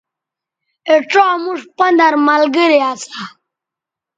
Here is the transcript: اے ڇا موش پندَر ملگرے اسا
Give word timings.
اے 0.87 0.95
ڇا 1.11 1.25
موش 1.43 1.59
پندَر 1.77 2.13
ملگرے 2.25 2.79
اسا 2.91 3.21